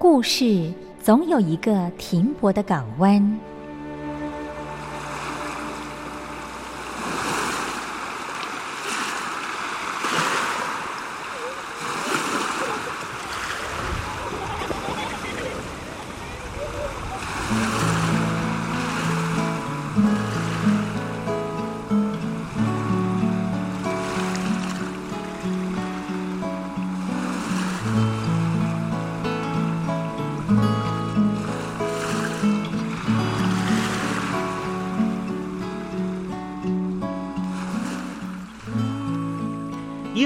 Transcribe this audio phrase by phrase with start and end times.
[0.00, 3.49] 故事总有一个停泊的港湾。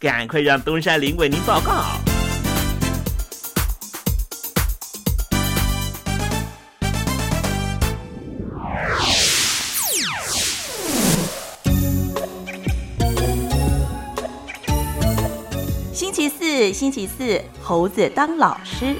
[0.00, 1.84] 赶快让东山林为您报告。
[15.92, 18.96] 星期四，星期四，猴子当老师。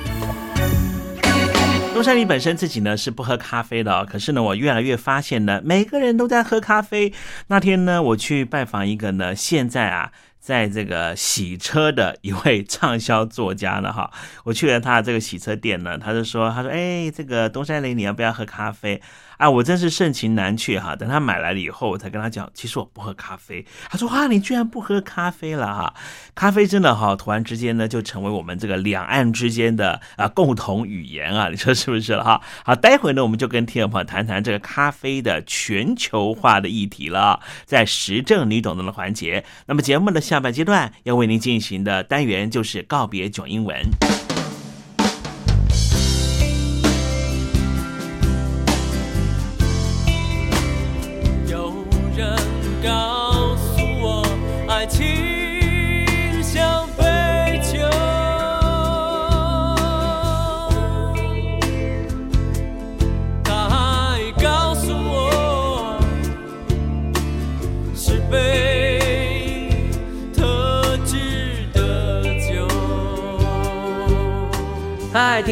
[1.94, 7.14] 东山林本身自己呢是不喝咖啡的哦，可是呢，我越来越发现呢，每个人都在喝咖啡。
[7.46, 10.12] 那天呢，我去拜访一个呢，现在啊。
[10.40, 14.10] 在这个洗车的一位畅销作家呢，哈，
[14.44, 19.00] 我去了他的这个洗车店呢，他就说，他说，哎，这个东山林，你要不要喝咖啡？
[19.40, 20.94] 啊，我真是盛情难却哈。
[20.94, 23.64] 等他买来了以后，我才跟他讲，其实我不喝咖啡。
[23.88, 25.94] 他说，哇，你居然不喝咖啡了哈？
[26.34, 32.42] 咖啡真的哈，突然之间呢，就成为我们这个两岸之间的啊共同语言啊，你说是不是了哈？
[32.66, 39.42] 好，待会呢，我们就跟听众朋友谈谈这个咖啡的全球化的议题了，在时政你懂得的环节。
[39.64, 44.19] 那么节目的下半阶段要为您进行的单元就是告别囧英文。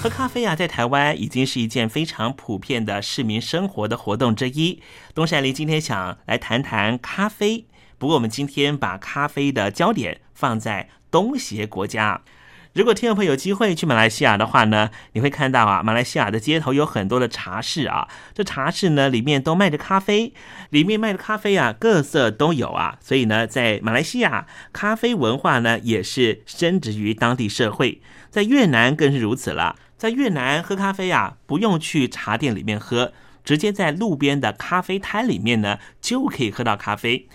[0.00, 4.80] 喝咖啡啊，在台湾已经是一件非常普遍的市民生活的活动之一。
[5.12, 7.66] 东山林今天想来谈谈咖啡，
[7.98, 12.22] 不过我们今天把咖啡的焦点放在东协国家。
[12.74, 20.32] 如果听众朋友有机会去马来西亚的话呢，你会看到啊，马来西亚的街头有很多的茶室啊，这茶室呢里面都卖着咖啡，
[20.70, 28.00] 里面卖的咖啡啊各色都有啊，所以呢，在马来西亚咖啡文化呢也是深植于当地社会，
[28.30, 29.74] 在越南更是如此了。
[29.98, 33.12] 在越南喝咖啡啊，不用去茶店里面喝，
[33.44, 37.28] 直接在路边的咖啡摊里面呢就可以喝到咖啡。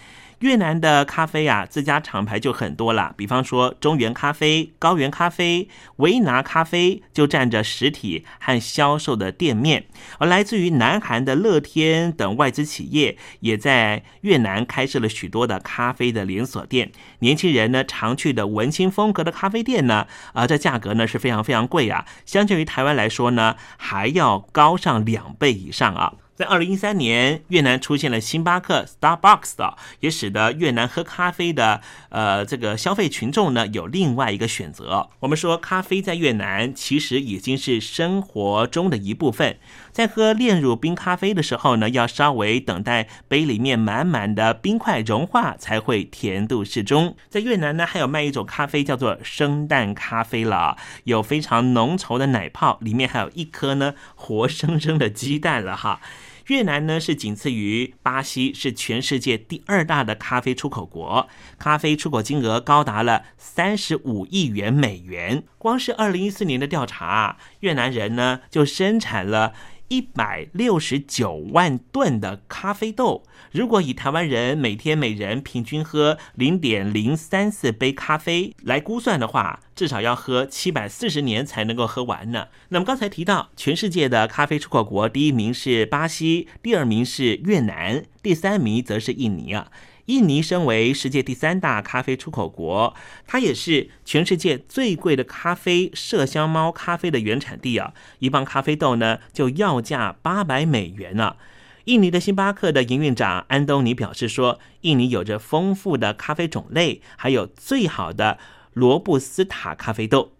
[0.43, 9.85] 越南的咖啡啊，自家厂牌就很多了，比方说中原咖啡、高原咖啡、维拿咖啡，就占着实体和销售的店面。
[10.19, 16.91] 而来自于南韩的乐天等外资企业，也在越南开设了许多的咖啡的连锁店。
[17.19, 26.15] 年轻人呢常去的文青风格的咖啡店呢，啊，这价格呢是非常非常贵啊，相较于台湾来说呢，还要高上两倍以上啊。
[26.35, 35.09] 在二零一三年，越南出现了星巴克 （Starbucks） 的，也使得越南喝咖啡的呃这个消费群众呢有另外一个选择。
[35.19, 39.57] 我们说，咖啡在越南其实已经是生活中的一部分。
[39.93, 47.15] 在喝炼乳冰咖啡的时候呢，要稍微等待杯里面满满的冰块融化，才会甜度适中。
[47.29, 56.01] 在越南呢，还有卖一种咖啡叫做生蛋咖啡了，有非常浓稠的奶泡，里面还有一颗呢活生生的鸡蛋了哈。
[56.47, 65.43] 越南呢是仅次于巴西，是全世界第二大的咖啡出口国，咖啡出口金额高达了三十五亿元美元。
[65.57, 69.53] 光是二零一四年的调查，越南人呢就生产了。
[69.89, 82.47] 一百六十九万吨的咖啡豆，如果以台湾人每天每人平均喝零点零三四杯咖啡来估算的话，至少要喝七百四十年才能够喝完呢。
[82.69, 89.71] 那么刚才提到，全世界的咖啡出口国，第一名是巴西，第二名是越南，第三名则是印尼啊。
[90.07, 92.93] 印尼身为世界第三大咖啡出口国，
[93.25, 97.93] 它也是全世界最贵的咖啡麝香猫咖啡的原产地啊！
[98.19, 101.37] 一磅咖啡豆呢，就要价八百美元呢。
[101.85, 108.37] 印尼的星巴克的营运长安东尼表示说，印尼有着丰富的咖啡种类，还有最好的
[108.73, 110.32] 罗布斯塔咖啡豆。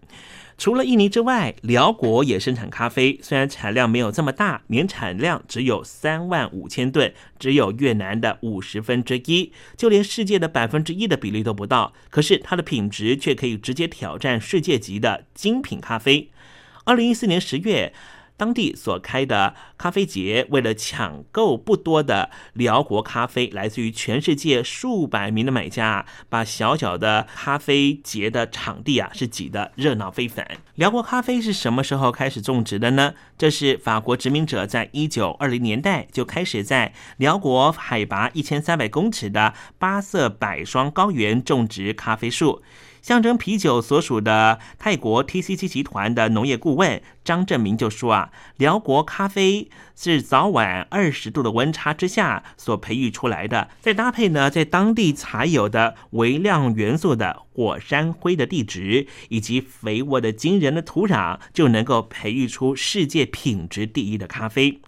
[0.57, 11.93] 除了印尼之外，辽国也生产咖啡，虽然产量没有这么大，年产量只有三万五千吨，只有越南的五十分之一，就连世界的百分之一的比例都不到。
[12.09, 16.29] 可是它的品质却可以直接挑战世界级的精品咖啡。
[16.85, 17.93] 二零一四年十月。
[18.43, 30.45] 当地所开的咖啡节，为了抢购不多的辽国咖啡，来自于全世界数百名的买家，把小小的咖啡节的场地啊是挤得热闹非凡。
[30.75, 33.13] 辽国咖啡是什么时候开始种植的呢？
[33.37, 42.61] 这是法国殖民者在一九二零年代就开始在辽国海拔一千三百公尺的巴色百双高原种植咖啡树。
[43.03, 64.79] 象征啤酒所属的泰国 TCC 集团的农业顾问张正明就说啊，辽国咖啡是早晚二十度的温差之下所培育出来的，再搭配呢在当地才有的微量元素的火山灰的地质以及肥沃的惊人的土壤，就能够培育出世界品质第一的咖啡。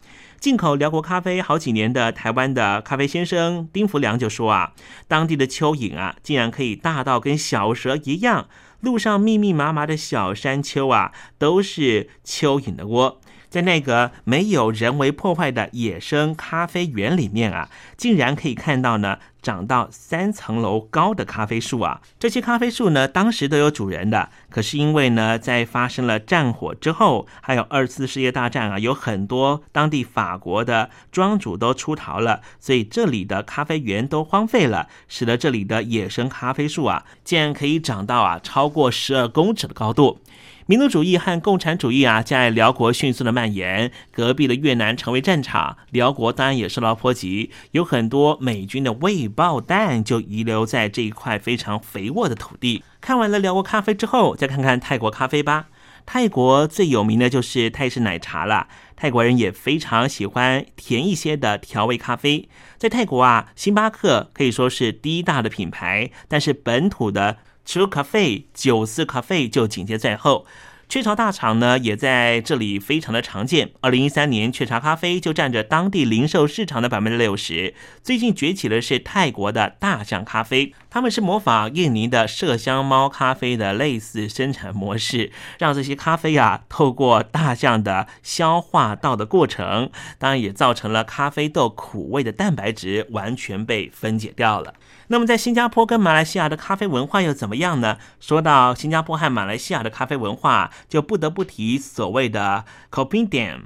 [0.45, 4.73] 进口辽国咖啡好几年的台湾的咖啡先生丁福良就说啊，
[5.07, 8.47] 当地的蚯蚓啊，竟然可以大到跟小蛇一样，
[8.81, 13.19] 路上密密麻麻的小山丘啊，都是蚯蚓的窝。
[13.49, 19.17] 在那个没有人为破坏的野生咖啡园里面啊，竟然可以看到呢。
[19.45, 24.29] 长到三层楼高的咖啡树啊，这些咖啡树呢，当时都有主人的。
[24.49, 40.19] 可是因为呢，在发生了战火之后，还有二次世界大战啊，有很多当地法国的庄主都出逃了，所以这里的咖啡园都荒废了，使得这里的野生咖啡树啊，竟然可以长到啊超过十二公尺的高度。
[40.67, 52.83] 民族主义和共产主义啊，在辽国迅速的蔓延，隔壁的越南成为战场，辽国当然也受到波及，有很多美军的未爆弹就遗留在这一块非常肥沃的土地。
[52.99, 55.67] 看完了辽国咖啡之后，再看看泰国咖啡吧。
[56.07, 58.67] 泰国最有名的就是泰式奶茶了。
[58.95, 62.49] 泰国人也非常喜欢甜一些的调味咖啡。
[62.77, 70.45] 在泰国啊，星巴克可以说是第一大的品牌，但是本土的 True Cafe 九四咖啡就紧接在后。
[70.87, 73.71] 雀巢大厂呢，也在这里非常的常见。
[73.81, 77.73] 二零一三年，雀巢咖啡就占着当地零售市场的百分之六十。
[78.03, 94.75] 最近崛起的是泰国的大象咖啡，他们是模仿印尼的麝香猫咖啡的类似生产模式，让这些咖啡啊透过大象的消化道的过程，当然也造成了咖啡豆苦味的蛋白质完全被分解掉了。
[95.07, 97.97] 那么在新加坡跟马来西亚的咖啡文化又怎么样呢？
[98.19, 103.61] 说到新加坡和马来西亚的咖啡文化，就不得不提所谓的 Kopi Dam。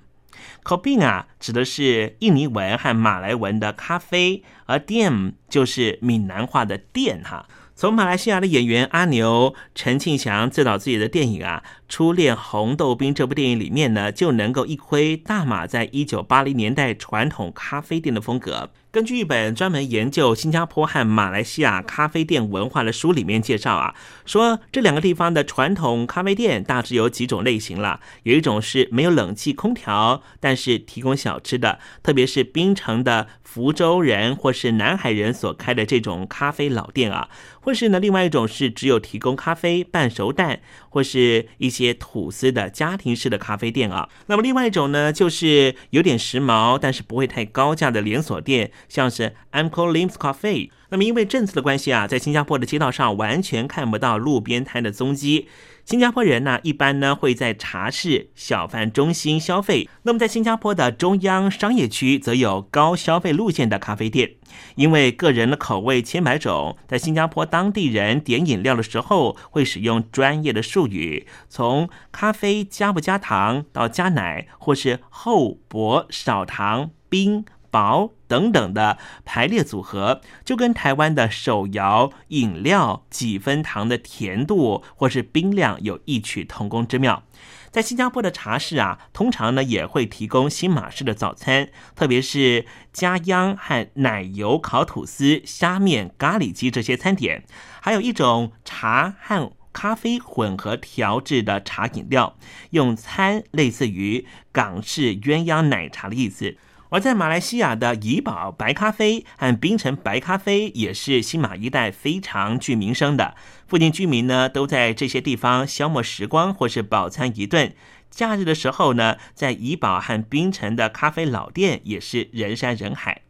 [0.63, 7.47] Kopi 啊，指的是印尼文和马来文的咖啡，而 Dam 就是闽南话的店哈。
[7.75, 18.69] 从马来西亚的演员阿牛陈庆祥自导自演的电影啊，《初恋红豆冰》这部电影里面呢，就能够一窥大马在一九八零年代传统咖啡店的风格。
[18.91, 23.93] 根据一本专门研究新加坡和马来西亚咖啡店文化的书里面介绍啊，
[24.25, 27.99] 说这两个地方的传统咖啡店大致有几种类型了。
[28.23, 37.29] 有一种是没有冷气空调，但是提供小吃的，特别是槟城的福州人或是南海人所开的这种咖啡老店啊，
[37.61, 44.09] 或是呢另外一种是只有提供咖啡、半熟蛋或是一些些吐司的家庭式的咖啡店啊。
[44.27, 48.71] 那么另外一种呢，就是有点时髦，但是不会太高价的连锁店。
[48.87, 55.47] 像是 Uncle Lim's Cafe，那么因为政策的关系啊，在新加坡的街道上完全看不到路边摊的踪迹。
[55.89, 59.89] 新加坡人呢，一般呢会在茶室、小贩中心消费。
[60.03, 64.33] 那么在新加坡的中央商业区，则有高消费路线的咖啡店。
[64.75, 77.43] 因为个人的口味千百种，在新加坡当地人点饮料的时候，会使用专业的术语，从咖啡加不加糖到加奶，或是厚薄少糖冰。
[77.71, 87.23] 薄等等的排列组合，就跟台湾的手摇饮料几分糖的甜度或是冰量有异曲同工之妙。
[87.71, 97.43] 在新加坡的茶室啊，通常呢也会提供新马式的早餐，特别是加央和奶油烤吐司、虾面、咖喱鸡这些餐点，
[97.81, 102.35] 还有一种茶和咖啡混合调制的茶饮料，
[102.71, 106.57] 用餐类似于港式鸳鸯奶茶的意思。
[106.89, 113.35] 而在马来西亚的怡宝白咖啡和槟城白咖啡也是新马一带非常具名声的。
[113.67, 117.73] 附近居民呢都在这些地方消磨时光或是饱餐一顿。
[118.09, 123.21] 假日的时候呢，在怡宝和槟城的咖啡老店也是人山人海。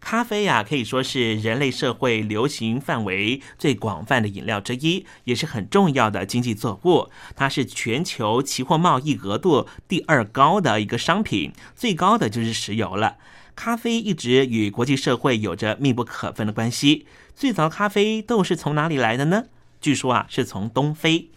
[0.00, 7.10] 咖啡呀，可以说是人类社会流行范围最广泛的饮料之一，也是很重要的经济作物。
[7.36, 13.16] 它是全球期货贸易额度第二高的一个商品，最高的就是石油了。
[13.54, 17.06] 咖啡一直与国际社会有着密不可分的关系。
[17.34, 19.44] 最早咖啡豆是从哪里来的呢？
[19.80, 21.28] 据说啊，是从东非。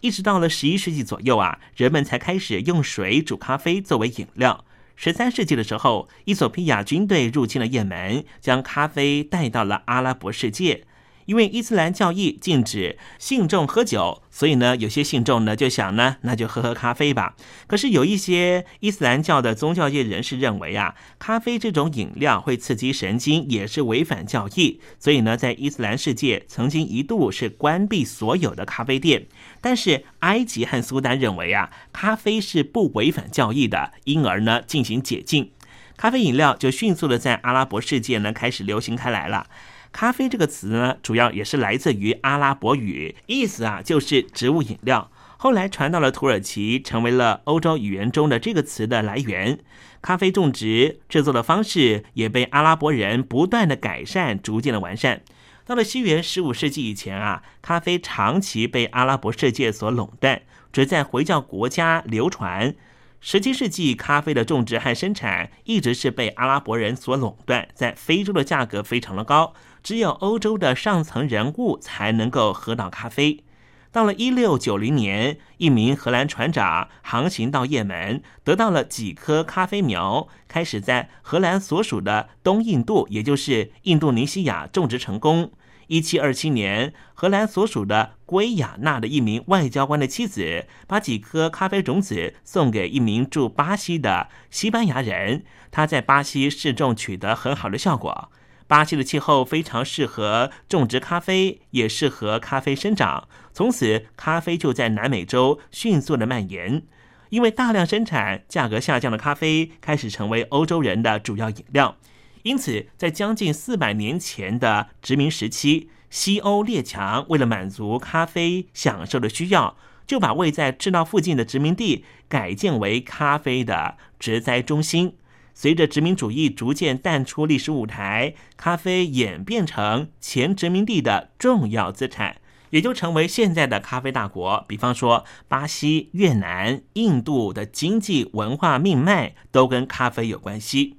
[0.00, 4.64] 一直到了十一世纪左右啊，人们才开始用水煮咖啡作为饮料。
[5.00, 10.86] 十三世纪的时候，伊索比亚军队入侵了也门，将咖啡带到了阿拉伯世界。
[11.26, 17.36] 因为伊斯兰教义禁止信众喝酒，所以呢，有些信众呢就想呢，那就喝喝咖啡吧。
[17.66, 24.80] 可是有一些伊斯兰教的宗教界人士认为啊，咖啡这种饮料会刺激神经，也是违反教义。
[24.98, 29.26] 所以呢，在伊斯兰世界曾经一度是关闭所有的咖啡店。
[29.60, 35.50] 但是埃及和苏丹认为啊，咖啡是不违反教义的，因而呢进行解禁，
[35.96, 39.48] 咖啡饮料就迅速的在阿拉伯世界呢开始流行开来了。
[39.90, 45.10] 咖啡这个词呢，主要也是来自于阿拉伯语，意思啊就是植物饮料。
[45.38, 49.58] 后来传到了土耳其，成为了欧洲语言中的这个词的来源。
[50.02, 55.22] 咖啡种植制作的方式也被阿拉伯人不断的改善，逐渐的完善。
[55.68, 60.40] 到了西元十五世纪以前啊，咖啡长期被阿拉伯世界所垄断，
[60.72, 62.74] 只在回教国家流传。
[63.20, 69.52] 十七世纪，咖啡的种植和生产一直是被阿拉伯人所垄断，在非洲的价格非常的高。
[69.82, 73.44] 只有欧洲的上层人物才能够喝到咖啡。
[73.92, 85.52] 到了一六九零年，一名荷兰船长航行到也门，得到了几棵咖啡苗，开始在荷兰所属的东印度，也就是印度尼西亚种植成功。
[85.88, 98.30] 一七二七年，荷兰所属的圭亚那的一名外交官的妻子，把几颗咖啡种子送给一名驻巴西的西班牙人，他在巴西试种，取得很好的效果。
[98.66, 103.26] 巴西的气候非常适合种植咖啡，也适合咖啡生长。
[103.54, 106.82] 从此咖啡就在南美洲迅速的蔓延。
[107.30, 111.96] 因为大量生产、价格下降的咖啡开始成为欧洲人的主要饮料，
[112.42, 125.14] 因此在将近四百年前的殖民时期，西欧列强为了满足咖啡享受的需要，就把位在赤道附近的殖民地改建为咖啡的植栽中心。
[125.54, 132.36] 随着殖民主义逐渐淡出历史舞台，咖啡演变成前殖民地的重要资产。
[132.70, 134.62] 也就成为现在的咖啡大国。
[134.68, 140.97] 比方说，巴西、越南、印度的经济文化命脉都跟咖啡有关系。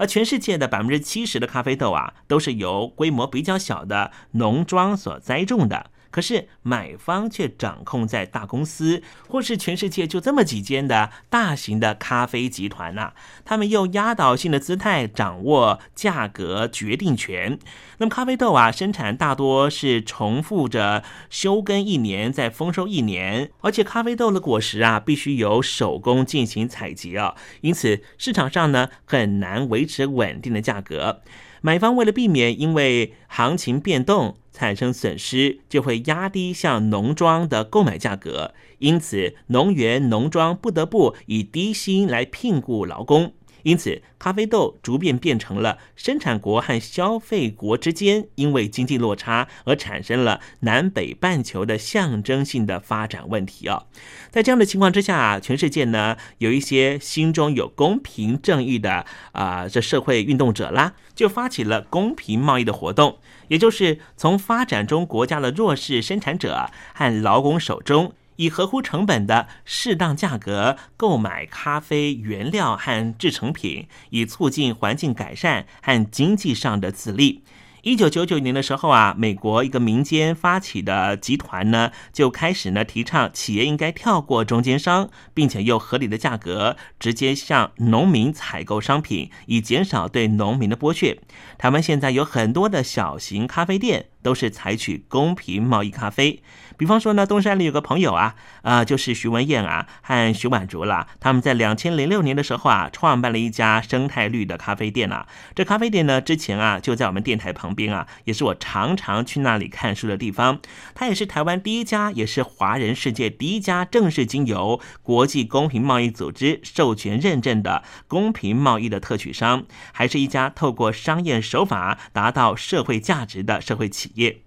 [0.00, 5.90] 而全世界的百分之七十的咖啡豆啊，都是由规模比较小的农庄所栽种的。
[6.10, 13.12] 可是买方却掌控在大公司，或是全世界就这么几间的大型的咖啡集团呐，
[13.44, 17.58] 他们用压倒性的姿态掌握价格决定权。
[17.98, 31.20] 那么咖啡豆啊，生产大多是重复着休耕一年再丰收一年，而且咖啡豆的果实啊，必须由手工进行采集啊，因此市场上呢很难维持稳定的价格。
[31.62, 43.32] 买方为了避免因为行情变动产生损失，就会压低向农庄的购买价格，因此农园农庄不得不以低薪来聘雇劳工。
[43.62, 53.84] 因此，咖啡豆逐渐变成了生产国和消费国之间因为经济落差而产生了南北半球的象征性的发展问题啊。
[54.30, 63.18] 在这样的情况之下，全世界呢有一些心中有公平正义的啊这社会运动者啦，就发起了公平贸易的活动，
[63.48, 68.14] 也就是从发展中国家的弱势生产者和劳工手中。
[68.40, 77.44] 以合乎成本的适当价格购买咖啡原料和制成品，以促进环境改善和经济上的自立。
[77.82, 91.20] 一九九九年的时候啊，美国一个民间发起的集团呢，就开始呢提倡企业应该跳过中间商，并且用合理的价格直接向农民采购商品，以减少对农民的剥削。
[91.58, 96.42] 台湾现在有很多的小型咖啡店，都是采取公平贸易咖啡。
[96.76, 105.26] 比方说呢，东山里有个朋友啊，呃，就是徐文燕啊和徐婉竹啦，他们在两千零六年的时候啊，创办了一家生态绿的咖啡店啊。
[105.54, 110.60] 这咖啡店呢，之前啊就在我们电台旁边啊，也是我常常去那里看书的地方。
[110.94, 124.40] 它也是台湾第一家，也是华人世界第一家正式经由国际公平贸易组织授权认证的公平贸易的特许商，还是一家透过商业手法达到社会价值的社会企业。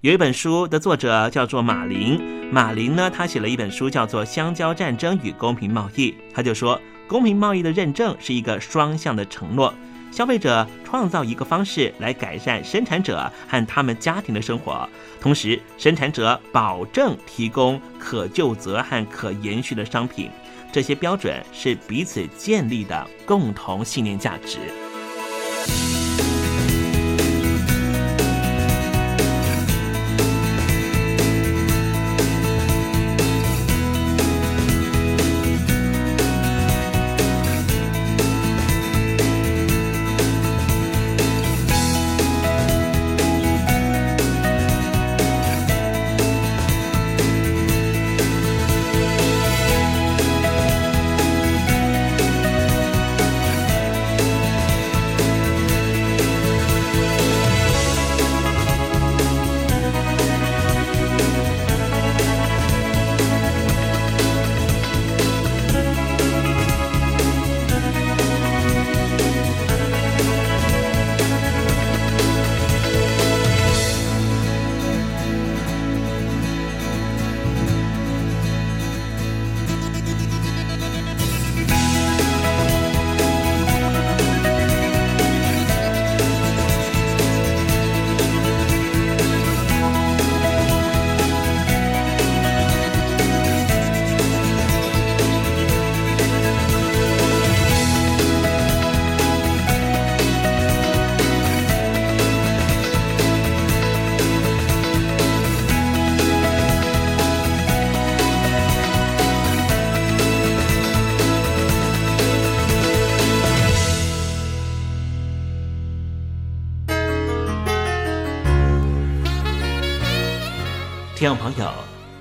[0.00, 2.20] 有一本书的作者叫做马林，
[2.52, 9.74] 马林呢，他写了一本书叫做《香蕉战争与公平贸易》，他就说，公平贸易的认证是一个双向的承诺，
[10.12, 14.88] 消费者创造一个方式来改善生产者和他们家庭的生活，
[15.20, 20.30] 同时生产者保证提供可就责和可延续的商品，
[20.72, 24.58] 这些标准是彼此建立的共同信念价值。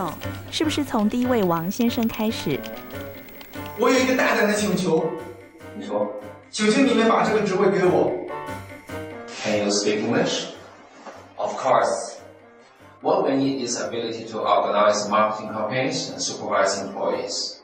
[0.00, 0.10] 总，
[0.50, 2.58] 是不是从第一位王先生开始？
[3.78, 5.04] 我有一个大胆的请求，
[5.76, 6.10] 你说，
[6.50, 8.10] 请求你们把这个职位给我。
[9.44, 10.46] Can you speak English?
[11.36, 12.14] Of course.
[13.02, 17.60] What we need is ability to organize marketing campaigns and supervise employees.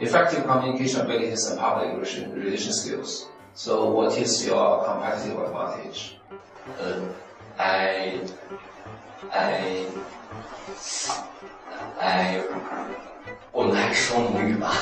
[0.00, 3.26] Effective communication abilities and public relation, relation skills.
[3.54, 6.16] So what is your competitive advantage?
[6.80, 7.02] Uh,
[7.58, 8.20] I,
[9.30, 9.84] I,
[11.99, 12.41] I,
[13.51, 14.73] 我们还是说母语吧。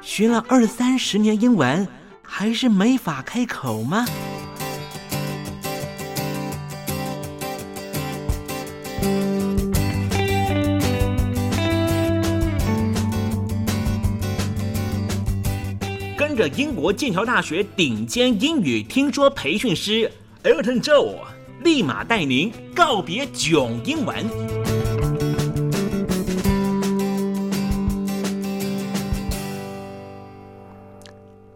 [0.00, 1.86] 学了二三十年英文，
[2.22, 4.04] 还是没法开口吗？
[16.16, 20.10] 跟着英国剑桥大学顶尖英语听说培训师
[20.42, 21.16] Elton Joe，
[21.64, 24.16] 立马带您告别囧英文。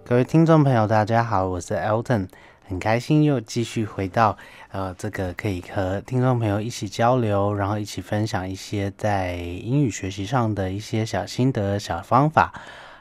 [0.04, 2.28] 各位听众朋友，大家好，我是 Elton，
[2.66, 4.36] 很开心又继续回到
[4.72, 12.52] 呃这个可以和听众朋友一起交流，然后一起分享一些在英语学习上的一些小心得、小方法。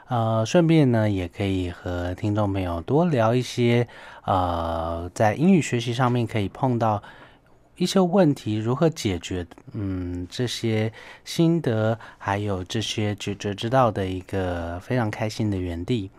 [0.08, 3.88] 呃，顺便呢，也可以和听众朋友多聊一些
[4.24, 7.02] 呃在英语学习上面可以碰到
[7.76, 10.92] 一些问题，如何解决，嗯，这些
[11.24, 16.10] 心得，还有这些解决之道的一个非常开心的园地。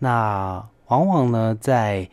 [0.00, 2.08] 那往往呢，在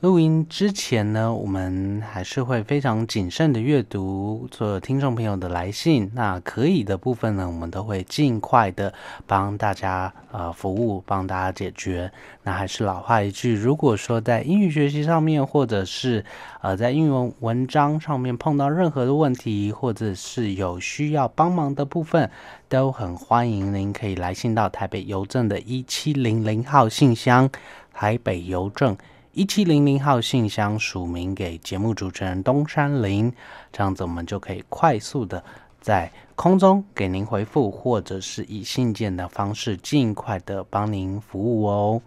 [0.00, 6.08] 录音之前呢，我们还是会非常谨慎的阅读所有听众朋友的来信。
[6.14, 8.94] 那可以的部分呢，我们都会尽快的
[9.26, 12.12] 帮大家呃服务，帮大家解决。
[12.44, 16.24] 那还是老话一句，如果说在英语学习上面，或者是
[16.60, 22.30] 呃在英文文章上面碰到任何的问题，或者是有需要帮忙的部分，
[22.68, 27.50] 都很欢迎您可以来信到台北邮政的一七零零号信箱，
[27.92, 28.96] 台北邮政。
[29.38, 33.32] 一七零零号信箱署名给节目主持人东山林，
[33.70, 35.44] 这样子我们就可以快速的
[35.80, 42.02] 在空中给您回复，或者是以信件的方式尽快的帮您服务哦。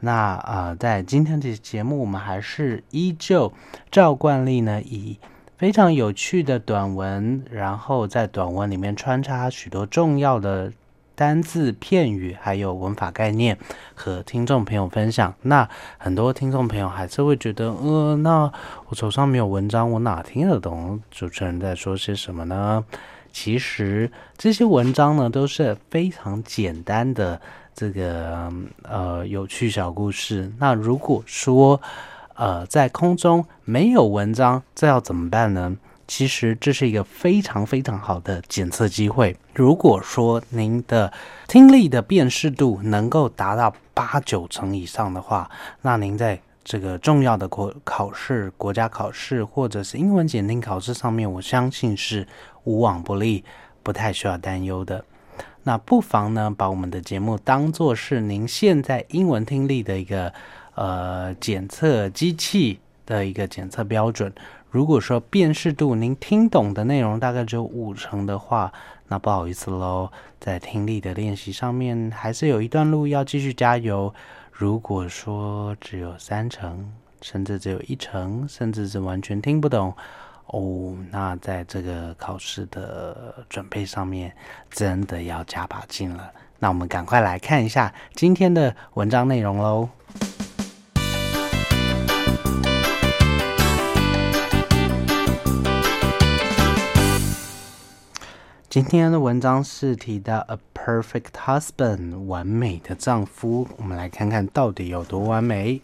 [0.00, 3.50] 那呃，在今天的节目，我们还是依旧
[3.90, 5.18] 照惯例呢，以
[5.56, 10.70] 非常有趣的短文，然后在短文里面穿插许多重要的。
[11.18, 13.58] 单字、片语还有文法概念
[13.92, 15.34] 和听众朋友分享。
[15.42, 18.52] 那很多听众朋友还是会觉得，呃，那
[18.86, 22.84] 我手上没有文章，我哪听得懂主持人在说些什么呢？
[23.32, 27.40] 其实这些文章呢都是非常简单的
[27.74, 28.52] 这个
[28.84, 30.52] 呃有趣小故事。
[30.58, 31.80] 那如果说
[32.34, 35.76] 呃在空中没有文章，这要怎么办呢？
[36.08, 39.36] 其实这是一个非常非常好的检测机会。
[39.54, 41.12] 如果说您的
[41.46, 45.48] 听力的辨识度能够达到八九成以上的话，
[45.82, 52.26] 那您在这个重要的国考试、国家考试或者是英文检定考试上面，我相信是
[52.64, 53.44] 无往不利，
[53.82, 55.04] 不太需要担忧的。
[55.64, 60.32] 那不妨呢，把我们的节目当做是您现在英文听力的一个
[60.74, 64.32] 呃检测机器的一个检测标准。
[64.70, 68.70] 如果说辨识度您听懂的内容大概只有五成的话，
[69.06, 74.12] 那不好意思喽，在听力的练习上面还是有一段路要继续加油。
[74.52, 79.94] 如果说只有三成，甚至只有一成，甚至是完全听不懂
[80.48, 84.30] 哦，那在这个考试的准备上面
[84.68, 86.30] 真的要加把劲了。
[86.58, 89.88] 那我们赶快来看一下今天的文章内容喽。
[98.77, 103.67] 今天的文章是提到 a perfect husband，完美的丈夫。
[103.77, 105.81] 我们来看看到底有多完美。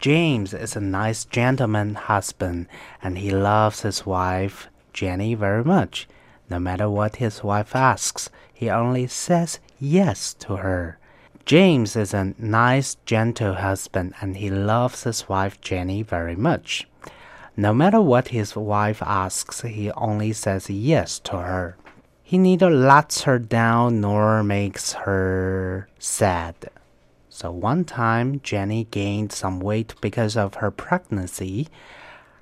[0.00, 2.66] James is a nice gentleman husband,
[3.02, 6.04] and he loves his wife Jenny very much.
[6.48, 10.98] No matter what his wife asks, he only says yes to her.
[11.46, 16.86] James is a nice, gentle husband, and he loves his wife Jenny very much.
[17.56, 21.76] No matter what his wife asks, he only says yes to her.
[22.23, 26.55] He neither lets her down nor makes her sad.
[27.29, 31.67] So one time, Jenny gained some weight because of her pregnancy.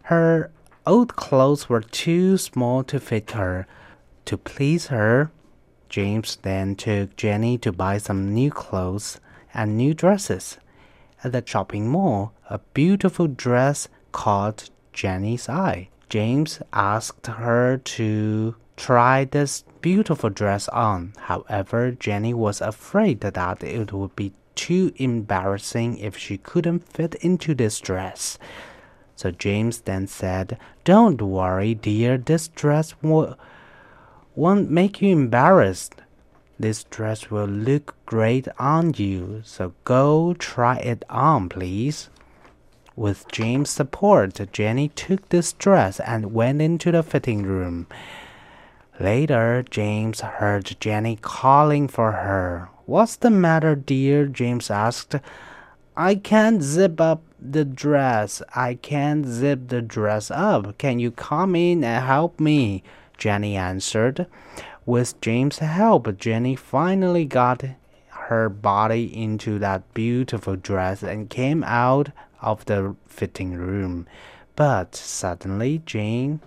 [0.03, 0.51] Her
[0.85, 3.65] old clothes were too small to fit her.
[4.25, 5.31] To please her,
[5.89, 9.19] James then took Jenny to buy some new clothes
[9.53, 10.57] and new dresses.
[11.23, 15.89] At the shopping mall, a beautiful dress caught Jenny's eye.
[16.07, 21.13] James asked her to try this beautiful dress on.
[21.19, 27.53] However, Jenny was afraid that it would be too embarrassing if she couldn't fit into
[27.53, 28.39] this dress.
[29.15, 33.37] So James then said, Don't worry, dear, this dress won't
[34.71, 36.01] make you embarrassed.
[36.59, 42.09] This dress will look great on you, so go try it on, please.
[42.95, 47.85] With James' support, Jenny took this dress and went into the fitting room.
[49.01, 52.69] Later, James heard Jenny calling for her.
[52.85, 54.27] What's the matter, dear?
[54.27, 55.15] James asked.
[55.97, 58.43] I can't zip up the dress.
[58.55, 60.77] I can't zip the dress up.
[60.77, 62.83] Can you come in and help me?
[63.17, 64.27] Jenny answered.
[64.85, 67.63] With James' help, Jenny finally got
[68.09, 74.05] her body into that beautiful dress and came out of the fitting room.
[74.55, 76.39] But suddenly, Jane,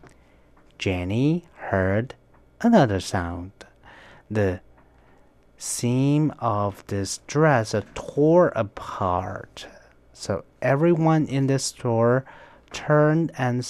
[0.78, 2.14] Jenny heard
[2.64, 3.52] another sound.
[4.30, 4.60] The
[5.56, 9.66] seam of this dress tore apart.
[10.12, 12.24] So everyone in the store
[12.72, 13.66] turned and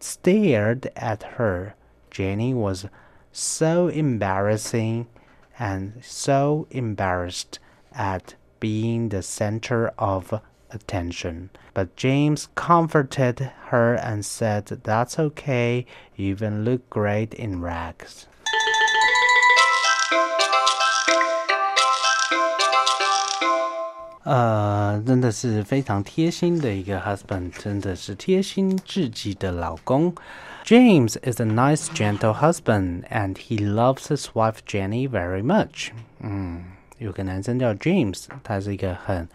[0.00, 1.74] stared at her.
[2.10, 2.86] Jenny was
[3.32, 5.06] so embarrassing
[5.58, 7.58] and so embarrassed
[7.92, 10.40] at being the center of
[10.71, 11.49] attention.
[11.73, 18.27] But James comforted her and said, That's okay, you even look great in rags.
[24.25, 30.15] 呃，真的是非常贴心的一个 husband，真的是贴心至极的老公。
[30.63, 35.89] James is a nice, gentle husband, and he loves his wife Jenny very much.
[36.21, 36.63] 嗯，
[36.99, 39.27] 有个男生叫 James，他是一个很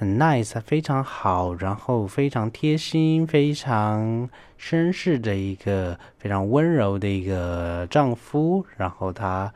[0.00, 8.64] 很 nice，非常好，然后非常贴心、非常绅士的一个非常温柔的一个丈夫。
[8.78, 9.52] 然后他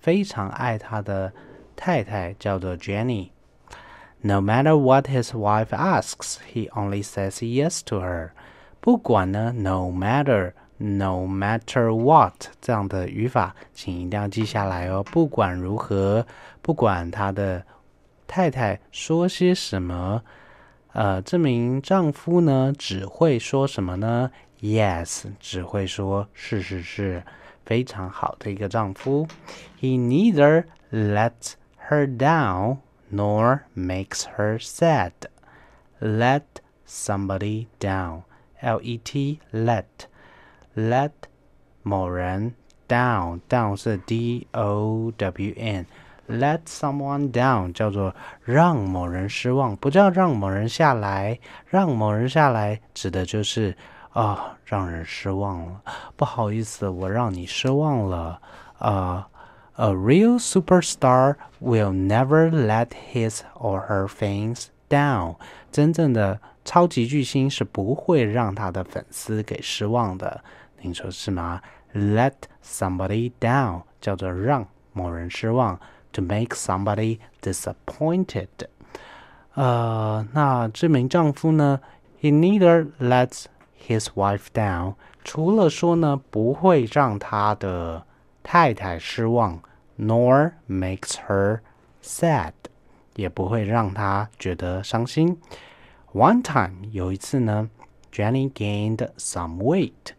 [0.00, 1.30] 非常爱他的
[1.76, 3.28] 太太，叫做 Jenny。
[4.22, 8.30] No matter what his wife asks, he only says yes to her.
[8.80, 15.02] 不管呢，no matter，no matter what 这样的语法，请一定要记下来哦。
[15.12, 16.26] 不管如何，
[16.62, 17.62] 不管他的
[18.26, 20.22] 太太说些什么，
[20.92, 27.22] 呃，这名丈夫呢，只会说什么呢？Yes，只会说是是是，
[27.64, 29.26] 非常好的一个丈夫。
[29.80, 31.52] He neither lets
[31.88, 32.78] her down
[33.12, 35.12] nor makes her sad.
[36.00, 36.42] Let
[36.86, 38.22] somebody down.
[38.60, 39.84] L E T let
[40.74, 41.12] let
[41.82, 42.54] 某人
[42.88, 45.86] down down 是 D O W N
[46.28, 53.76] let someone down 叫做让某人失望，不叫让某人下来，让某人下来指的就是
[54.12, 55.82] 啊让人失望了，
[56.16, 58.40] 不好意思，我让你失望了
[58.78, 59.28] 啊。
[59.76, 65.34] A real superstar will never let his or her fans down.
[65.72, 70.44] 真正的超级巨星是不会让他的粉丝给失望的。
[70.80, 71.60] 您说是吗
[71.92, 72.34] ？Let
[72.64, 75.80] somebody down 叫做让某人失望
[76.13, 78.47] ，to make somebody disappointed。
[79.55, 81.79] 呃，那这名丈夫呢？
[82.21, 83.45] He neither lets
[83.87, 88.05] his wife down，除了说呢不会让他的
[88.43, 89.61] 太太失望，
[89.97, 91.59] nor makes her
[92.03, 92.51] sad，
[93.15, 95.37] 也不会让她觉得伤心。
[96.13, 97.69] One time，有一次呢，
[98.13, 100.13] Jenny gained some weight，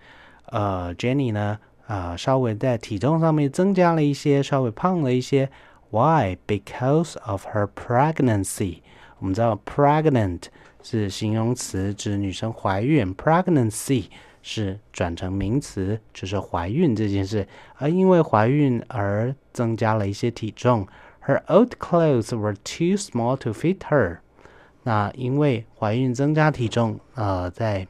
[0.47, 5.51] 呃，Jenny 呢，呃，稍微在体重上面增加了一些，稍微胖了一些。
[5.92, 6.38] Why?
[6.48, 8.80] Because of her pregnancy。
[9.20, 10.44] 我们知道 pregnant
[10.84, 14.06] 是形容词，指女生怀孕；pregnancy
[14.42, 17.48] 是转成名词，就是怀孕这件事。
[17.78, 20.88] 而因为怀孕而增加了一些体重。
[21.26, 24.18] Her old clothes were too small to fit her。
[24.84, 27.88] 那因为怀孕增加体重，呃，在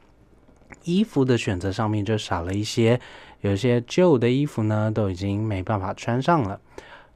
[0.84, 2.98] 衣服的选择上面就少了一些，
[3.42, 6.58] 有些旧的衣服呢都已经没办法穿上了。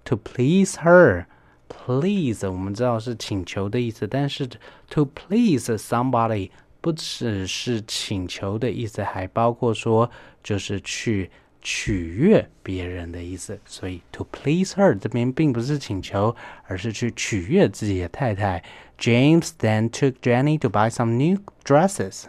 [0.10, 4.48] To please her，please 我们知道是请求的意思，但是
[4.90, 10.12] to please somebody 不只是请求的意思，还包括说
[10.44, 11.32] 就是去
[11.62, 13.60] 取悦别人的意思。
[13.66, 16.36] 所以 to please her 这边并不是请求，
[16.68, 18.64] 而是去取悦自己的太太。
[19.00, 22.26] James then took Jenny to buy some new dresses。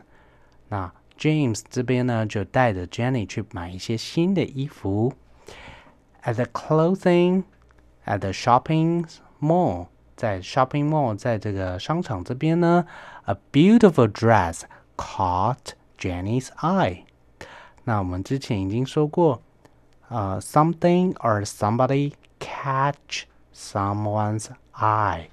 [0.70, 5.12] 那 James 这边呢，就带着 Jenny 去买一些新的衣服。
[6.24, 7.45] At the clothing,
[8.11, 9.05] at the shopping
[9.41, 12.87] mall，在 shopping mall，在这个商场这边呢，
[13.24, 14.62] a beautiful dress
[14.97, 17.05] caught Jenny's eye。
[17.85, 19.41] 那我们之前已经说过，
[20.09, 23.24] 呃，something or somebody catch
[23.55, 25.27] someone's eye，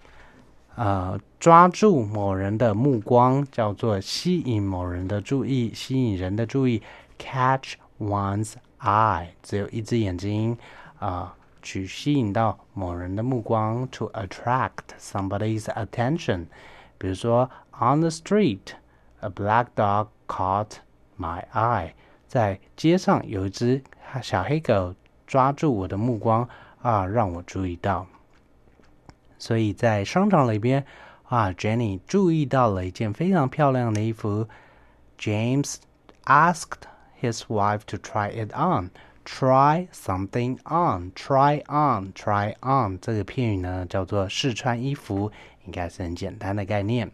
[0.76, 6.82] 呃，抓住某人的目光叫做吸引某人的注意，吸引人的注意，
[7.18, 10.58] catch one's eye，只有一只眼睛
[11.00, 11.36] 啊、
[11.68, 16.46] 去吸引到某人的目光，to attract somebody's attention。
[16.98, 20.78] 比如说，on the street，a black dog caught
[21.20, 21.94] my eye。
[22.28, 23.82] 在街上有一只
[24.22, 24.96] 小黑狗
[25.28, 26.48] 抓住我的目光
[26.82, 28.08] 啊，让我注意到。
[29.38, 30.86] 所以在商场里边
[31.24, 34.48] 啊，Jenny 注意到了一件非常漂亮的衣服。
[35.20, 35.76] James
[36.26, 36.88] asked
[37.22, 38.90] his wife to try it on.
[39.28, 41.12] Try something on.
[41.16, 42.14] Try on.
[42.14, 43.00] Try on.
[43.00, 45.32] 这个片语呢叫做试穿衣服，
[45.66, 47.12] 应该是很简单的概念。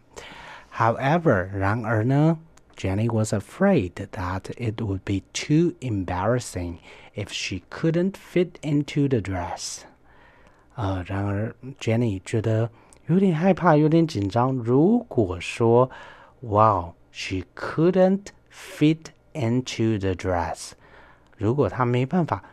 [0.76, 2.38] However，然而呢，
[2.76, 6.78] Jenny was afraid that it would be too embarrassing
[7.14, 9.82] if she couldn't fit into the dress.
[10.74, 12.70] 呃，然而 Jenny 觉得
[13.06, 14.52] 有点害怕，有点紧张。
[14.52, 15.90] 如果说，
[16.40, 20.70] Wow, she couldn't fit into the dress，
[21.37, 22.43] 如果他没办法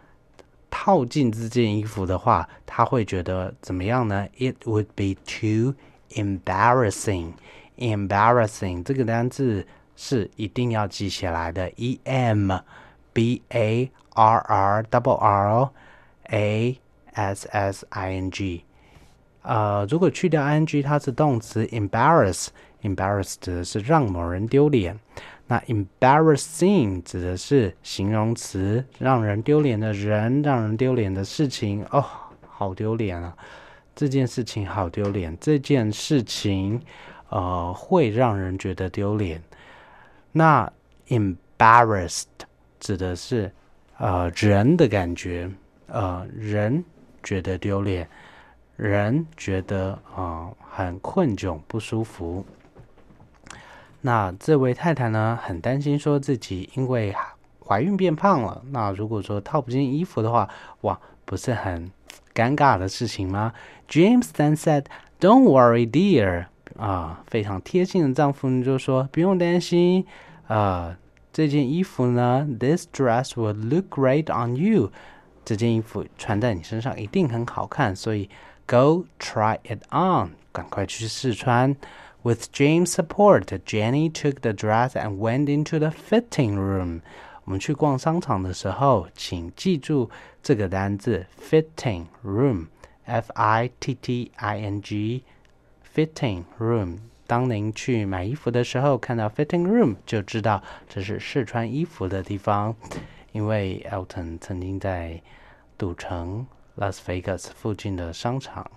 [0.70, 5.74] 套进这件衣服的话，他会觉得怎么样呢？It would be too
[6.10, 7.34] embarrassing.
[7.76, 9.66] Embarrassing 这个单字
[9.96, 12.52] 是一定要记起来的，E M
[13.12, 15.70] B A R R double R
[16.30, 16.78] A
[17.12, 18.64] S S I N G。
[19.42, 22.48] 呃，如果去掉 I N G，它是动词 embarrass。
[22.82, 24.98] embarrass 指的是让某人丢脸，
[25.46, 31.84] 那 embarrassing 指的是形容词，让人丢脸的人，让人丢脸的事情。
[31.90, 32.04] 哦，
[32.48, 33.36] 好丢脸啊！
[33.94, 36.80] 这件事情好丢脸，这件事情。
[37.34, 39.42] 呃，会让人觉得丢脸。
[40.32, 40.70] 那
[41.08, 42.26] embarrassed
[42.78, 43.50] 指的是
[43.96, 45.50] 呃人的感觉，
[45.86, 46.84] 呃人
[47.22, 48.06] 觉得丢脸，
[48.76, 52.44] 人觉得啊、呃、很困窘不舒服。
[54.02, 57.14] 那这位太太呢，很担心说自己因为
[57.64, 58.62] 怀孕变胖了。
[58.70, 60.48] 那如果说套不进衣服的话，
[60.82, 61.90] 哇，不是很
[62.34, 63.52] 尴尬的事情吗
[63.88, 64.84] ？James then said,
[65.20, 66.46] "Don't worry, dear."
[66.78, 70.06] 啊，非常贴心的丈夫呢就说不用担心，
[70.48, 70.96] 啊，
[71.32, 74.90] 这件衣服呢，this dress will look great on you，
[75.44, 78.28] 这件衣服穿在你身上一定很好看，所以
[78.66, 81.76] go try it on，赶快去试穿。
[82.23, 87.01] With James' support, Jenny took the dress and went into the fitting room。
[87.45, 90.09] 我们去逛商场的时候，请记住
[90.43, 102.75] 这个单字 fitting room，f i t t i n g。Fitting room，当您去买衣服的时候，看到 fitting room 就知道这是试穿衣服的地方。
[103.31, 105.21] 因为 Elton 曾经在
[105.77, 106.45] 赌城
[106.77, 108.69] Las Vegas 附近的商场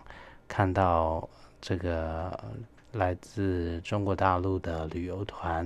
[0.49, 1.29] 看到
[1.61, 2.39] 这个
[2.96, 5.66] 来自中国大陆的旅游团，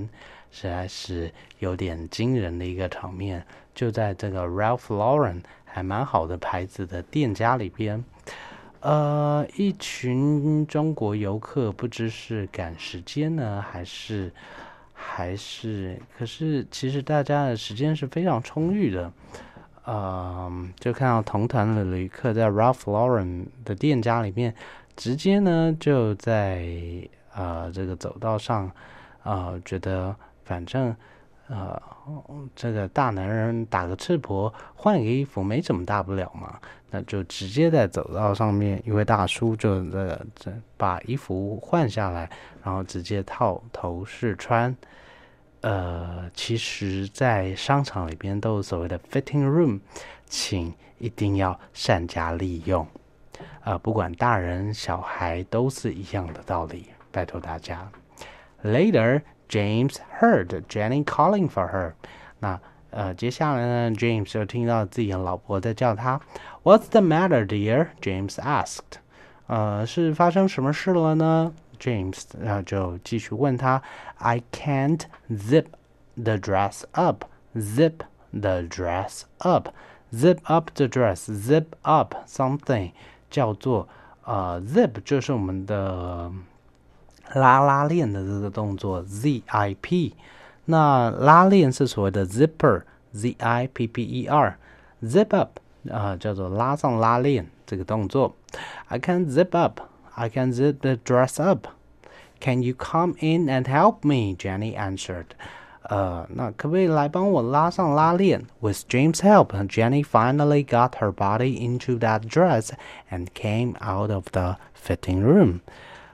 [0.52, 3.46] 实在是有点惊人的一个场面。
[3.74, 8.04] 就在这个 Ralph Lauren 还蛮好的牌子的店家里边。
[8.82, 14.32] 呃，一群中国游客不知是赶时间呢，还是
[14.94, 19.12] 还是，可是其实大家的时间是非常充裕的。
[19.86, 24.54] 呃，就看到同团的旅客在 Ralph Lauren 的店家里面，
[24.96, 26.66] 直接呢就在
[27.40, 28.70] 呃这个走道上，
[29.24, 30.96] 呃，觉得反正。
[31.52, 31.82] 呃，
[32.56, 36.60] 这个大男人打个赤膊换个衣服没什么大不了嘛，
[36.92, 42.30] 那就直接在走道上面，一位大叔就这这把衣服换下来，
[42.64, 44.78] 然后直接套头试穿。
[45.62, 49.80] 呃，其实，在商场里边都有所谓的 fitting room，
[50.28, 52.86] 请一定要善加利用。
[53.64, 57.91] 呃，不管大人小孩都是一样的道理，拜托大家。
[58.63, 59.23] Later.
[59.47, 61.93] James heard Jenny calling for her。
[62.41, 62.59] 那
[62.91, 66.21] 呃，接下来呢，James 就听到自己的老婆在叫他。
[66.63, 67.89] What's the matter, dear?
[68.01, 68.99] James asked。
[69.47, 71.53] 呃，是发生什么事了呢？
[71.79, 73.83] James 然后就继续问他。
[74.17, 75.67] I can't zip
[76.17, 77.25] the dress up.
[77.55, 77.99] Zip
[78.33, 82.93] the dress up。zip up the dress, zip up something
[83.31, 83.89] 叫做
[84.25, 86.31] 呃 zip 就是我们的
[87.35, 90.13] 拉拉链的这个动作 zip，
[90.67, 92.83] 那拉链是所谓的 zipper
[93.13, 95.59] z i p p e r，zip up
[95.91, 98.35] 啊、呃、叫做拉上拉链这个动作。
[98.89, 99.81] I can zip up,
[100.15, 101.67] I can zip the dress up.
[102.41, 104.35] Can you come in and help me?
[104.37, 105.27] Jenny answered.
[105.83, 108.47] 呃，那可不可以来帮我拉上拉链？
[108.61, 112.71] With James' help, Jenny finally got her body into that dress
[113.11, 115.61] and came out of the fitting room.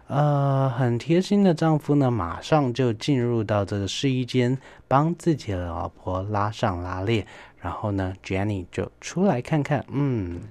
[0.07, 7.25] 呃，很贴心的丈夫呢，马上就进入到这个试衣间，帮自己的老婆拉上拉链。
[7.59, 10.41] 然后呢，Jenny 就出来看看，嗯，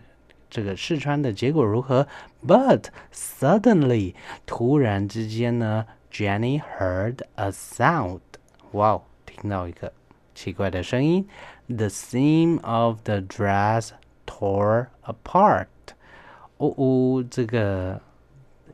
[0.51, 2.09] 这个试穿的结果如何
[2.45, 8.21] ？But suddenly，突然之间呢，Jenny heard a sound.
[8.73, 9.03] 哇哦！
[9.25, 9.93] 听到一个
[10.35, 11.29] 奇怪的声音
[11.69, 13.91] ，The seam of the dress
[14.27, 15.67] tore apart。
[16.57, 18.01] 哦哦，这个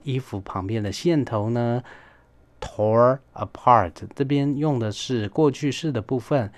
[0.03, 1.83] 衣服旁边的线头呢
[2.61, 3.93] ，tore apart。
[4.15, 6.51] 这边用的是过去式的部分，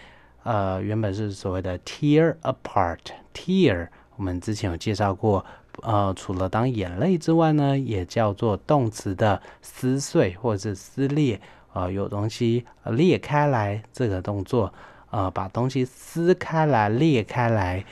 [0.43, 2.99] 呃，原本是所谓的 tear apart。
[3.35, 5.45] tear 我们之前有介绍过，
[5.83, 11.41] 呃，除了当眼泪之外呢，也叫做动词的撕碎或者是撕裂。
[11.75, 14.71] 呃，有东西裂开来，这个动作，
[15.11, 17.83] 呃，把东西撕开来、裂开来，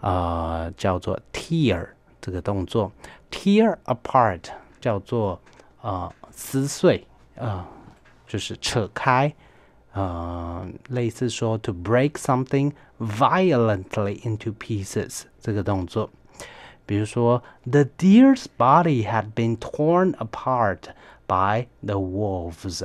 [0.00, 1.86] 呃，叫做 tear
[2.20, 2.90] 这个动作。
[3.30, 4.40] tear apart
[4.80, 5.40] 叫做
[5.82, 7.06] 呃撕碎，
[7.36, 7.64] 呃，
[8.26, 9.32] 就是扯开，
[9.92, 16.10] 呃，类似说 to break something violently into pieces 这个动作。
[16.86, 20.90] 比如说，the deer's body had been torn apart
[21.26, 22.84] by the wolves。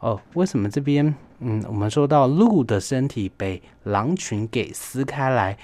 [0.00, 5.56] 哦，为什么这边嗯，我们说到鹿的身体被狼群给撕开来，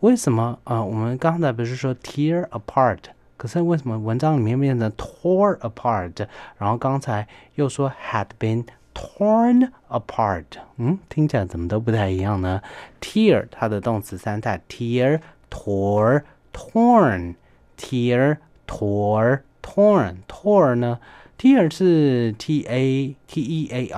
[0.00, 2.98] 为什么呃，我们刚才不是说 tear apart，
[3.42, 6.28] 可是为什么文章里面变成 tore apart，
[6.58, 7.26] 然后刚才
[7.56, 8.64] 又说 had been
[8.94, 10.44] torn apart，
[10.76, 12.62] 嗯，听起来怎么都不太一样呢
[13.00, 15.18] ？tear 它的动词三态，tear、
[15.50, 16.22] tore、
[16.52, 18.36] torn，tear、
[18.68, 21.00] tore、torn，tore 呢
[21.36, 23.88] ？tear 是 t a t e a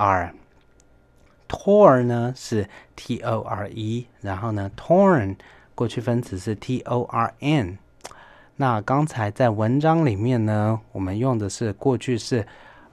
[1.47, 5.35] r，tore 呢是 t o r e，然后呢 torn
[5.75, 7.77] 过去分词是 t o r n。
[8.57, 12.45] 那刚才在文章里面呢，我们用的是过去式，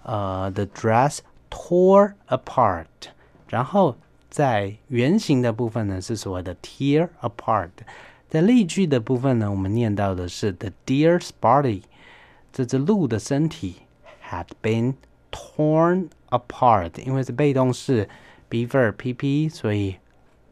[0.03, 1.19] 呃，the dress
[1.51, 2.87] tore apart。
[3.49, 3.97] 然后
[4.29, 7.71] 在原型的部分呢是所谓的 tear apart。
[8.29, 11.83] 在例句的部分呢，我们念到的是 the deer's body，
[12.53, 13.77] 这只鹿的身体。
[14.33, 14.95] had been
[15.31, 18.09] torn apart，因为是被动式
[18.49, 19.97] be ver pp，所以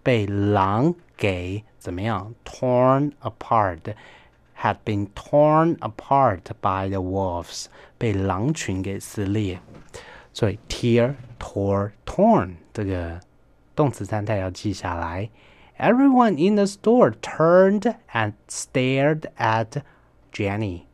[0.03, 3.79] 被狼给怎么样？torn apart
[4.60, 7.66] apart，had been torn apart by the wolves，
[7.98, 9.60] 被狼群给撕裂。
[10.34, 13.20] 所以 tear、tore、torn 这个
[13.76, 15.30] 动词三态要记下来。
[15.78, 19.82] Everyone in the store turned and stared at
[20.32, 20.86] Jenny.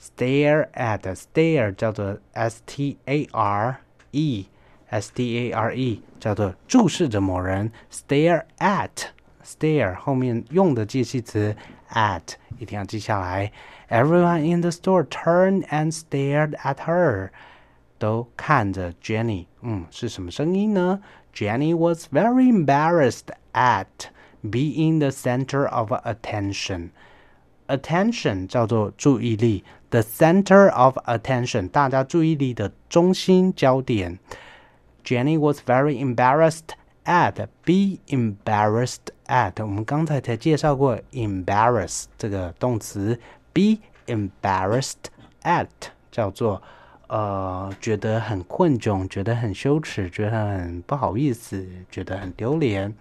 [0.00, 3.80] stare at stare 叫做 s t a r
[4.12, 4.46] e
[4.88, 9.08] s t a r e 叫做注视着某人 stare at
[9.44, 11.54] stare 后面用的介系词
[11.92, 12.22] at
[12.58, 13.52] 一定要记下来。
[13.88, 17.30] Everyone in the store turned and stared at her，
[17.98, 19.46] 都看着 Jenny。
[19.62, 21.00] 嗯，是什么声音呢？
[21.34, 23.86] Jenny was very embarrassed at
[24.42, 34.18] being the center of attention。attention 叫做注意力，the center of attention 大家注意力的中心焦点。
[35.04, 43.19] Jenny was very embarrassed at be embarrassed at 我们刚才才介绍过 embarrass 这个动词
[43.53, 44.95] ，be embarrassed
[45.43, 45.67] at
[46.11, 46.61] 叫做
[47.07, 52.93] 呃觉得很困窘，觉得很羞耻，觉得很不好意思，觉得很丢脸。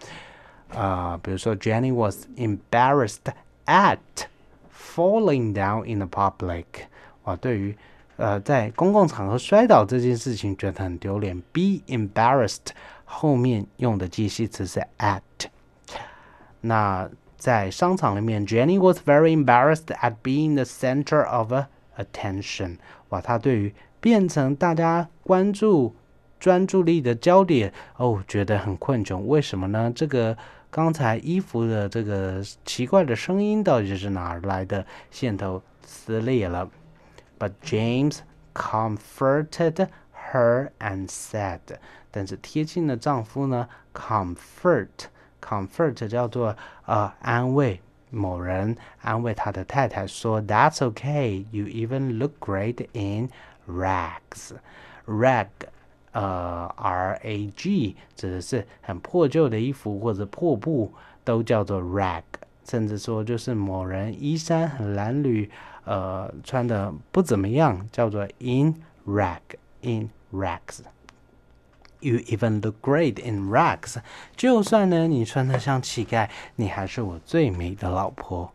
[0.74, 3.32] 啊、比如说 Jenny was embarrassed
[3.66, 3.98] at
[4.72, 6.64] falling down in the public，
[7.24, 7.76] 哇，对于
[8.16, 11.38] 呃在公共场合摔倒这件事情觉得很丢脸。
[11.52, 12.68] Be embarrassed
[13.04, 15.20] 后面用的介系词是 at。
[16.62, 21.52] 那在商场里面，Jenny was very embarrassed at being the center of
[21.96, 22.78] attention。
[23.10, 25.94] 哇，她对于变成大家关注、
[26.40, 29.18] 专注力的焦点，哦，觉得很困窘。
[29.18, 29.92] 为什么呢？
[29.94, 30.36] 这个
[30.70, 34.86] 刚才衣服的这个奇怪的声音到底是哪儿来的？
[35.10, 36.70] 线头撕裂了。
[37.38, 38.18] But James
[38.54, 39.88] comforted
[40.32, 41.60] her and said，
[42.10, 44.88] 但是贴近的丈夫呢，comfort
[45.41, 46.55] comfort 叫做
[46.85, 47.79] 呃安慰
[48.09, 51.45] 某人，安慰他的太太说，That's okay.
[51.51, 53.29] You even look great in
[53.67, 54.51] rags.
[55.05, 55.47] Rag
[56.11, 60.91] 呃，R A G 指的是很破旧的衣服或者破布，
[61.23, 62.23] 都叫做 rag。
[62.69, 65.49] 甚至说就是某人衣衫很褴褛，
[65.85, 70.79] 呃，穿的不怎么样，叫做 in rag，in rags。
[72.02, 73.96] You even look great in rags。
[74.36, 78.52] 就算呢你穿的像乞丐，你还是我最美的老婆。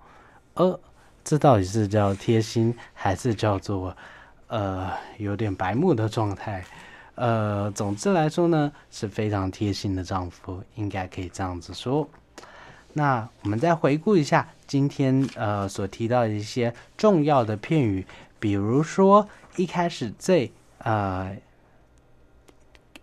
[0.56, 0.80] 呃，
[1.24, 3.96] 这到底是叫贴心，还是叫做
[4.48, 6.64] 呃有点白目的状态？
[7.16, 12.08] 呃，总之来说呢，是非常贴心的丈夫，应该可以这样子说。
[12.94, 18.06] 那我们再回顾一下今天呃所提到的一些重要的片语，
[18.40, 21.36] 比如说一开始最呃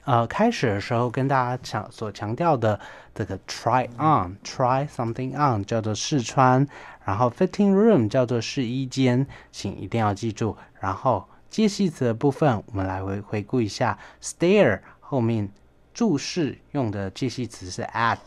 [0.05, 2.79] 呃开始的时候跟大家强所强调的
[3.15, 6.67] 这个 try on，try something on 叫做试穿，
[7.05, 10.57] 然后 fitting room 叫做试衣间，请一定要记住。
[10.81, 15.49] 然后介系词的部分，我们来回回顾一下，stare 后面
[15.95, 18.19] 注视用的介系词是 at，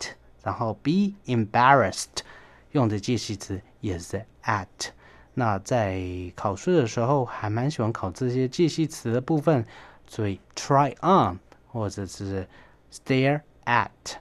[0.41, 2.23] 然后 be embarrassed
[2.71, 4.65] 用的介系词也是 at。
[5.35, 6.01] 那在
[6.35, 9.63] 考试的时候，还蛮喜欢考这些介系词的部分，
[10.07, 11.37] 所以 try on
[11.77, 12.47] 或者是
[12.91, 14.17] stare at，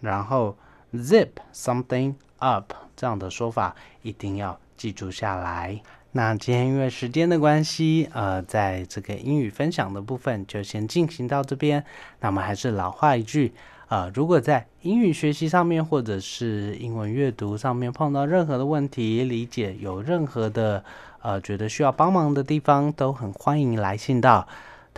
[0.00, 0.56] 然后
[0.94, 5.80] zip something up 这样的说法一定要记住下来。
[6.12, 11.84] 那今天因为时间的关系，呃，在这个英语分享的部分就先进行到这边。
[12.20, 13.52] 那我们还是老话一句，
[13.88, 20.84] 呃，如果在英语学习上面或者是英文阅读上面碰到任何的问题，理解有任何的
[21.22, 24.48] 呃觉得需要帮忙的地方，都很欢迎来信到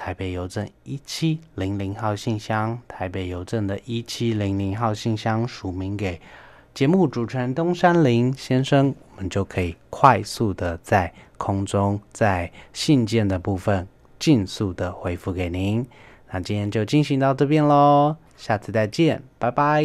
[0.05, 6.21] 台北邮政一七零零号信箱，台北邮政的一七零零号信箱署名给。
[6.75, 13.87] 节目主持人东山林先生，我们就可以快速的在空中，在信件的部分
[14.19, 15.87] 尽速的回复给您。
[16.33, 19.85] 那今天就进行到这边喽，下次再见，拜拜。